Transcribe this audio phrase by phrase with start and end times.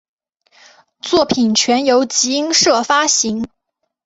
[1.01, 3.47] 作品全由集英社发行。